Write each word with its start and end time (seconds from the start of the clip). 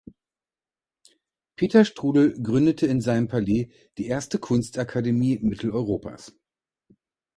Peter 1.55 1.85
Strudel 1.85 2.41
gründete 2.41 2.87
in 2.87 3.01
seinem 3.01 3.27
Palais 3.27 3.69
die 3.99 4.07
erste 4.07 4.39
Kunstakademie 4.39 5.37
Mitteleuropas. 5.43 6.33